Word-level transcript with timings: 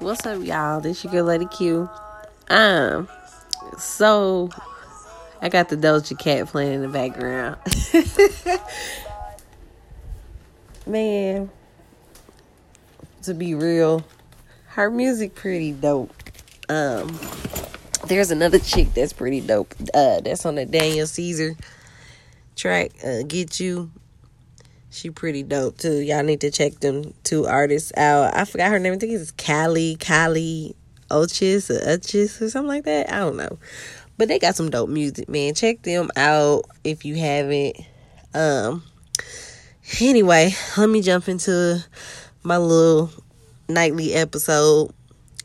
What's 0.00 0.26
up, 0.26 0.42
y'all? 0.42 0.80
This 0.80 1.04
your 1.04 1.12
girl 1.12 1.24
Lady 1.24 1.46
Q. 1.46 1.88
Um, 2.48 3.08
so 3.78 4.50
I 5.40 5.48
got 5.48 5.68
the 5.68 5.76
Doja 5.76 6.18
Cat 6.18 6.48
playing 6.48 6.74
in 6.74 6.82
the 6.82 6.88
background. 6.88 7.58
Man, 10.86 11.48
to 13.22 13.34
be 13.34 13.54
real, 13.54 14.04
her 14.66 14.90
music 14.90 15.34
pretty 15.34 15.72
dope. 15.72 16.12
Um, 16.68 17.18
there's 18.08 18.32
another 18.32 18.58
chick 18.58 18.92
that's 18.94 19.12
pretty 19.12 19.40
dope. 19.40 19.74
Uh, 19.94 20.20
that's 20.20 20.44
on 20.44 20.56
the 20.56 20.66
Daniel 20.66 21.06
Caesar 21.06 21.56
track. 22.56 22.90
Uh, 23.02 23.22
Get 23.26 23.60
You. 23.60 23.90
She 24.94 25.10
pretty 25.10 25.42
dope 25.42 25.78
too. 25.78 25.98
Y'all 25.98 26.22
need 26.22 26.40
to 26.42 26.52
check 26.52 26.78
them 26.78 27.14
two 27.24 27.46
artists 27.46 27.92
out. 27.96 28.32
I 28.36 28.44
forgot 28.44 28.70
her 28.70 28.78
name. 28.78 28.92
I 28.92 28.96
think 28.96 29.12
it's 29.12 29.32
Kali, 29.32 29.96
Kali 29.96 30.76
Ochis 31.10 31.68
or 31.68 31.80
Uchis 31.84 32.40
or 32.40 32.48
something 32.48 32.68
like 32.68 32.84
that. 32.84 33.12
I 33.12 33.18
don't 33.18 33.36
know. 33.36 33.58
But 34.16 34.28
they 34.28 34.38
got 34.38 34.54
some 34.54 34.70
dope 34.70 34.88
music, 34.88 35.28
man. 35.28 35.54
Check 35.54 35.82
them 35.82 36.10
out 36.16 36.66
if 36.84 37.04
you 37.04 37.16
haven't. 37.16 37.76
Um 38.34 38.84
anyway, 40.00 40.54
let 40.76 40.88
me 40.88 41.02
jump 41.02 41.28
into 41.28 41.84
my 42.44 42.58
little 42.58 43.10
nightly 43.68 44.14
episode. 44.14 44.92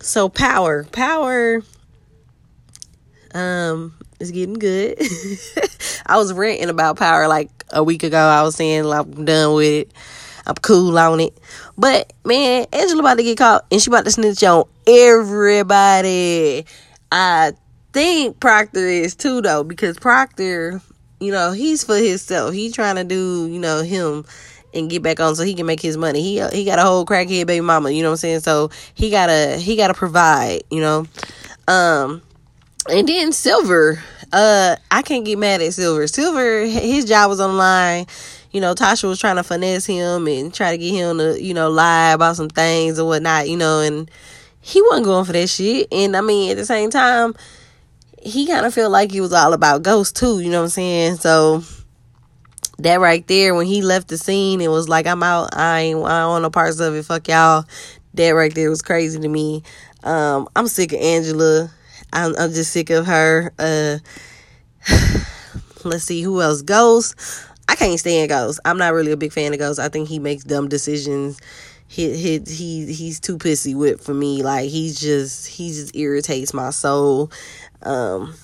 So 0.00 0.30
power. 0.30 0.84
Power 0.84 1.60
um 3.34 3.94
is 4.20 4.30
getting 4.30 4.54
good. 4.54 4.98
I 6.06 6.16
was 6.16 6.32
ranting 6.32 6.68
about 6.68 6.98
power 6.98 7.28
like 7.28 7.50
a 7.70 7.82
week 7.82 8.02
ago. 8.02 8.18
I 8.18 8.42
was 8.42 8.56
saying 8.56 8.84
like, 8.84 9.06
I'm 9.06 9.24
done 9.24 9.54
with 9.54 9.66
it. 9.66 9.92
I'm 10.46 10.56
cool 10.56 10.98
on 10.98 11.20
it. 11.20 11.38
But 11.76 12.12
man, 12.24 12.66
Angela 12.72 13.00
about 13.00 13.16
to 13.16 13.22
get 13.22 13.38
caught 13.38 13.64
and 13.70 13.80
she 13.80 13.90
about 13.90 14.04
to 14.04 14.10
snitch 14.10 14.44
on 14.44 14.64
everybody. 14.86 16.66
I 17.10 17.52
think 17.92 18.40
Proctor 18.40 18.86
is 18.86 19.14
too 19.14 19.40
though, 19.40 19.64
because 19.64 19.98
Proctor, 19.98 20.82
you 21.20 21.32
know, 21.32 21.52
he's 21.52 21.84
for 21.84 21.96
himself. 21.96 22.52
He 22.52 22.70
trying 22.70 22.96
to 22.96 23.04
do, 23.04 23.48
you 23.48 23.58
know, 23.58 23.82
him 23.82 24.26
and 24.74 24.90
get 24.90 25.02
back 25.02 25.20
on 25.20 25.36
so 25.36 25.44
he 25.44 25.54
can 25.54 25.66
make 25.66 25.80
his 25.80 25.96
money. 25.96 26.20
He 26.20 26.46
he 26.52 26.64
got 26.64 26.78
a 26.78 26.82
whole 26.82 27.06
crackhead 27.06 27.46
baby 27.46 27.60
mama, 27.60 27.90
you 27.90 28.02
know 28.02 28.08
what 28.08 28.14
I'm 28.14 28.18
saying? 28.18 28.40
So 28.40 28.70
he 28.94 29.10
gotta 29.10 29.56
he 29.56 29.76
gotta 29.76 29.94
provide, 29.94 30.64
you 30.70 30.80
know. 30.80 31.06
Um 31.68 32.20
and 32.90 33.08
then 33.08 33.32
Silver, 33.32 34.02
uh, 34.34 34.76
I 34.90 35.02
can't 35.02 35.24
get 35.24 35.38
mad 35.38 35.62
at 35.62 35.72
Silver. 35.72 36.06
Silver, 36.08 36.64
his 36.66 37.04
job 37.04 37.30
was 37.30 37.38
on. 37.40 38.06
You 38.50 38.60
know, 38.60 38.74
Tasha 38.74 39.08
was 39.08 39.20
trying 39.20 39.36
to 39.36 39.42
finesse 39.44 39.86
him 39.86 40.26
and 40.26 40.52
try 40.52 40.72
to 40.72 40.78
get 40.78 40.92
him 40.92 41.18
to, 41.18 41.40
you 41.40 41.54
know, 41.54 41.70
lie 41.70 42.12
about 42.12 42.36
some 42.36 42.48
things 42.48 42.98
or 42.98 43.06
whatnot, 43.06 43.48
you 43.48 43.56
know, 43.56 43.80
and 43.80 44.10
he 44.60 44.82
wasn't 44.82 45.06
going 45.06 45.24
for 45.24 45.32
that 45.32 45.48
shit. 45.48 45.88
And 45.92 46.16
I 46.16 46.20
mean, 46.20 46.50
at 46.50 46.56
the 46.56 46.66
same 46.66 46.90
time, 46.90 47.34
he 48.22 48.46
kind 48.46 48.66
of 48.66 48.74
felt 48.74 48.90
like 48.90 49.12
he 49.12 49.20
was 49.20 49.32
all 49.32 49.52
about 49.52 49.82
Ghost 49.82 50.16
too, 50.16 50.40
you 50.40 50.50
know 50.50 50.58
what 50.58 50.64
I'm 50.64 50.70
saying? 50.70 51.16
So 51.16 51.62
that 52.78 53.00
right 53.00 53.26
there, 53.28 53.54
when 53.54 53.66
he 53.66 53.82
left 53.82 54.08
the 54.08 54.18
scene, 54.18 54.60
it 54.60 54.68
was 54.68 54.88
like, 54.88 55.06
I'm 55.06 55.22
out. 55.22 55.50
I 55.56 55.80
ain't, 55.80 56.04
I 56.04 56.20
don't 56.20 56.30
want 56.30 56.42
no 56.42 56.50
parts 56.50 56.80
of 56.80 56.94
it. 56.94 57.04
Fuck 57.04 57.28
y'all. 57.28 57.64
That 58.14 58.30
right 58.30 58.54
there 58.54 58.70
was 58.70 58.82
crazy 58.82 59.18
to 59.18 59.28
me. 59.28 59.62
Um, 60.02 60.48
I'm 60.56 60.68
sick 60.68 60.92
of 60.92 61.00
Angela. 61.00 61.70
I'm, 62.14 62.34
I'm 62.38 62.52
just 62.52 62.72
sick 62.72 62.90
of 62.90 63.06
her. 63.06 63.52
Uh, 63.58 63.98
let's 65.84 66.04
see 66.04 66.22
who 66.22 66.40
else. 66.40 66.62
Ghost. 66.62 67.14
I 67.68 67.76
can't 67.76 67.98
stand 67.98 68.28
Ghost. 68.28 68.60
I'm 68.64 68.78
not 68.78 68.92
really 68.92 69.12
a 69.12 69.16
big 69.16 69.32
fan 69.32 69.52
of 69.52 69.58
Ghost. 69.58 69.80
I 69.80 69.88
think 69.88 70.08
he 70.08 70.18
makes 70.18 70.44
dumb 70.44 70.68
decisions. 70.68 71.40
He 71.88 72.16
he 72.16 72.38
he 72.46 72.92
he's 72.92 73.20
too 73.20 73.38
pissy 73.38 73.74
with 73.74 74.00
for 74.00 74.14
me. 74.14 74.42
Like 74.42 74.70
he's 74.70 75.00
just 75.00 75.46
he 75.46 75.68
just 75.68 75.94
irritates 75.96 76.54
my 76.54 76.70
soul. 76.70 77.30
Um, 77.82 78.34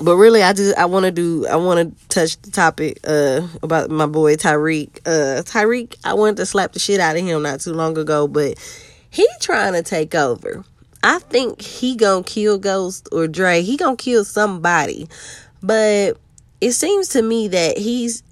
but 0.00 0.16
really, 0.16 0.42
I 0.42 0.52
just 0.52 0.76
I 0.78 0.86
want 0.86 1.04
to 1.04 1.12
do. 1.12 1.46
I 1.46 1.56
want 1.56 1.98
to 1.98 2.08
touch 2.08 2.40
the 2.42 2.50
topic 2.50 3.00
uh, 3.04 3.46
about 3.62 3.90
my 3.90 4.06
boy 4.06 4.36
Tyreek. 4.36 5.00
Uh, 5.06 5.42
Tariq, 5.42 5.96
I 6.04 6.14
wanted 6.14 6.38
to 6.38 6.46
slap 6.46 6.72
the 6.72 6.78
shit 6.78 7.00
out 7.00 7.16
of 7.16 7.22
him 7.22 7.42
not 7.42 7.60
too 7.60 7.72
long 7.72 7.96
ago, 7.98 8.26
but 8.26 8.58
he 9.10 9.26
trying 9.40 9.74
to 9.74 9.82
take 9.82 10.14
over. 10.14 10.64
I 11.02 11.18
think 11.18 11.60
he 11.60 11.96
gonna 11.96 12.22
kill 12.22 12.58
Ghost 12.58 13.08
or 13.12 13.26
Dre. 13.26 13.62
He 13.62 13.76
gonna 13.76 13.96
kill 13.96 14.24
somebody. 14.24 15.08
But 15.62 16.16
it 16.60 16.72
seems 16.72 17.08
to 17.10 17.22
me 17.22 17.48
that 17.48 17.78
he's 17.78 18.22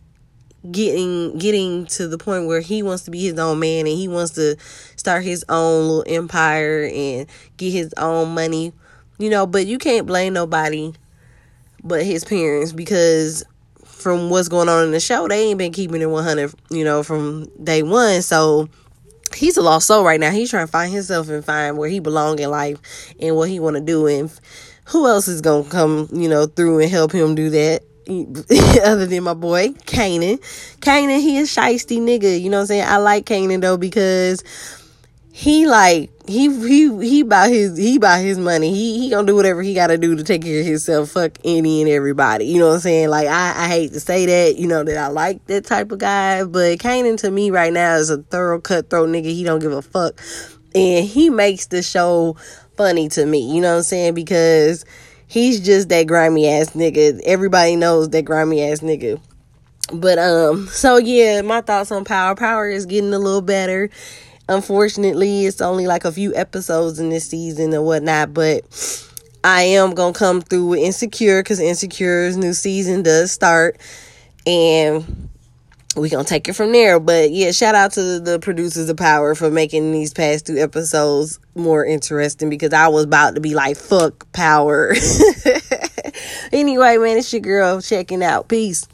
getting 0.70 1.38
getting 1.38 1.86
to 1.86 2.06
the 2.06 2.18
point 2.18 2.46
where 2.46 2.60
he 2.60 2.82
wants 2.82 3.04
to 3.04 3.10
be 3.10 3.22
his 3.22 3.38
own 3.38 3.58
man 3.58 3.86
and 3.86 3.96
he 3.96 4.08
wants 4.08 4.32
to 4.32 4.56
start 4.96 5.24
his 5.24 5.44
own 5.48 5.88
little 5.88 6.04
empire 6.06 6.90
and 6.92 7.26
get 7.56 7.70
his 7.70 7.92
own 7.96 8.34
money. 8.34 8.72
You 9.18 9.30
know, 9.30 9.46
but 9.46 9.66
you 9.66 9.78
can't 9.78 10.06
blame 10.06 10.32
nobody 10.32 10.92
but 11.82 12.04
his 12.04 12.24
parents 12.24 12.72
because 12.72 13.44
from 13.84 14.30
what's 14.30 14.48
going 14.48 14.68
on 14.68 14.84
in 14.84 14.90
the 14.92 15.00
show, 15.00 15.28
they 15.28 15.48
ain't 15.48 15.58
been 15.58 15.72
keeping 15.72 16.00
it 16.00 16.06
100, 16.06 16.54
you 16.70 16.84
know, 16.84 17.02
from 17.02 17.46
day 17.62 17.82
one. 17.82 18.22
So 18.22 18.68
he's 19.40 19.56
a 19.56 19.62
lost 19.62 19.86
soul 19.86 20.04
right 20.04 20.20
now. 20.20 20.30
He's 20.30 20.50
trying 20.50 20.66
to 20.66 20.70
find 20.70 20.92
himself 20.92 21.28
and 21.30 21.44
find 21.44 21.78
where 21.78 21.88
he 21.88 21.98
belong 21.98 22.38
in 22.38 22.50
life 22.50 22.78
and 23.18 23.34
what 23.34 23.48
he 23.48 23.58
want 23.58 23.76
to 23.76 23.82
do. 23.82 24.06
And 24.06 24.30
who 24.84 25.06
else 25.06 25.28
is 25.28 25.40
gonna 25.40 25.68
come, 25.68 26.08
you 26.12 26.28
know, 26.28 26.46
through 26.46 26.80
and 26.80 26.90
help 26.90 27.12
him 27.12 27.34
do 27.34 27.50
that? 27.50 27.82
Other 28.84 29.06
than 29.06 29.22
my 29.24 29.34
boy 29.34 29.68
Kanan, 29.86 30.40
Kanan, 30.80 31.20
he 31.20 31.38
is 31.38 31.50
shisty 31.54 32.00
nigga. 32.00 32.40
You 32.40 32.50
know 32.50 32.58
what 32.58 32.62
I'm 32.62 32.66
saying? 32.66 32.84
I 32.86 32.98
like 32.98 33.24
Kanan 33.24 33.62
though 33.62 33.76
because 33.76 34.44
he 35.40 35.66
like 35.66 36.10
he 36.28 36.54
he 36.68 37.08
he 37.08 37.22
buy 37.22 37.48
his 37.48 37.78
he 37.78 37.98
buy 37.98 38.20
his 38.20 38.36
money. 38.36 38.74
He 38.74 38.98
he 38.98 39.08
gonna 39.08 39.26
do 39.26 39.34
whatever 39.34 39.62
he 39.62 39.72
gotta 39.72 39.96
do 39.96 40.14
to 40.14 40.22
take 40.22 40.42
care 40.42 40.60
of 40.60 40.66
himself. 40.66 41.12
Fuck 41.12 41.38
any 41.44 41.80
and 41.80 41.90
everybody. 41.90 42.44
You 42.44 42.58
know 42.58 42.68
what 42.68 42.74
I'm 42.74 42.80
saying? 42.80 43.08
Like 43.08 43.26
I 43.26 43.54
I 43.56 43.68
hate 43.68 43.94
to 43.94 44.00
say 44.00 44.26
that. 44.26 44.58
You 44.58 44.68
know 44.68 44.84
that 44.84 44.98
I 44.98 45.06
like 45.06 45.46
that 45.46 45.64
type 45.64 45.92
of 45.92 45.98
guy, 45.98 46.44
but 46.44 46.78
Kanan 46.78 47.16
to 47.20 47.30
me 47.30 47.50
right 47.50 47.72
now 47.72 47.94
is 47.94 48.10
a 48.10 48.18
thorough 48.18 48.60
cutthroat 48.60 49.08
nigga. 49.08 49.32
He 49.32 49.42
don't 49.42 49.60
give 49.60 49.72
a 49.72 49.80
fuck, 49.80 50.20
and 50.74 51.06
he 51.06 51.30
makes 51.30 51.68
the 51.68 51.82
show 51.82 52.36
funny 52.76 53.08
to 53.08 53.24
me. 53.24 53.54
You 53.54 53.62
know 53.62 53.70
what 53.70 53.78
I'm 53.78 53.82
saying? 53.84 54.12
Because 54.12 54.84
he's 55.26 55.58
just 55.60 55.88
that 55.88 56.06
grimy 56.06 56.48
ass 56.48 56.72
nigga. 56.72 57.18
Everybody 57.24 57.76
knows 57.76 58.10
that 58.10 58.26
grimy 58.26 58.62
ass 58.62 58.80
nigga. 58.80 59.18
But 59.90 60.18
um, 60.18 60.66
so 60.66 60.98
yeah, 60.98 61.40
my 61.40 61.62
thoughts 61.62 61.90
on 61.90 62.04
Power. 62.04 62.34
Power 62.34 62.68
is 62.68 62.84
getting 62.84 63.14
a 63.14 63.18
little 63.18 63.40
better 63.40 63.88
Unfortunately, 64.50 65.46
it's 65.46 65.60
only 65.60 65.86
like 65.86 66.04
a 66.04 66.10
few 66.10 66.34
episodes 66.34 66.98
in 66.98 67.08
this 67.08 67.24
season 67.24 67.72
and 67.72 67.84
whatnot, 67.84 68.34
but 68.34 68.64
I 69.44 69.62
am 69.62 69.94
gonna 69.94 70.12
come 70.12 70.40
through 70.40 70.66
with 70.66 70.80
Insecure 70.80 71.40
because 71.40 71.60
Insecure's 71.60 72.36
new 72.36 72.52
season 72.52 73.04
does 73.04 73.30
start, 73.30 73.78
and 74.44 75.28
we 75.94 76.08
gonna 76.08 76.24
take 76.24 76.48
it 76.48 76.54
from 76.54 76.72
there. 76.72 76.98
But 76.98 77.30
yeah, 77.30 77.52
shout 77.52 77.76
out 77.76 77.92
to 77.92 78.18
the 78.18 78.40
producers 78.40 78.88
of 78.88 78.96
Power 78.96 79.36
for 79.36 79.52
making 79.52 79.92
these 79.92 80.12
past 80.12 80.48
two 80.48 80.58
episodes 80.58 81.38
more 81.54 81.84
interesting 81.84 82.50
because 82.50 82.72
I 82.72 82.88
was 82.88 83.04
about 83.04 83.36
to 83.36 83.40
be 83.40 83.54
like, 83.54 83.76
fuck 83.76 84.32
Power. 84.32 84.96
anyway, 86.52 86.96
man, 86.96 87.18
it's 87.18 87.32
your 87.32 87.40
girl 87.40 87.80
checking 87.80 88.24
out. 88.24 88.48
Peace. 88.48 88.88